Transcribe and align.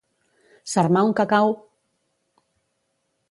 S'armà 0.71 1.03
un 1.09 1.13
cacau! 1.19 1.53